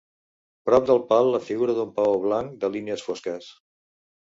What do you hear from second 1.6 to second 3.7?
d'un paó blanc de línies fosques.